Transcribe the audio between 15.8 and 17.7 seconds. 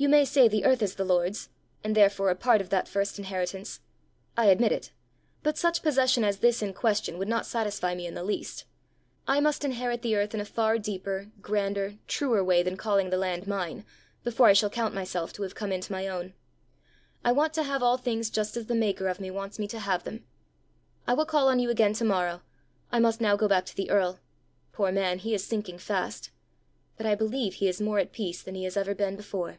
my own. I want to